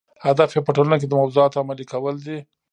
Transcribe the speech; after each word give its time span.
هدف 0.25 0.49
یې 0.55 0.61
په 0.65 0.71
ټولنه 0.75 0.95
کې 1.01 1.07
د 1.09 1.13
موضوعاتو 1.21 1.61
عملي 1.61 1.85
کول 1.93 2.15
دي. 2.25 2.37